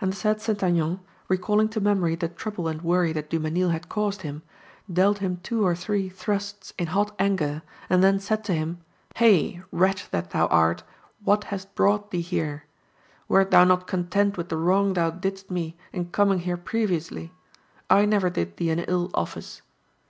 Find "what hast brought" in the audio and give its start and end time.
11.24-12.12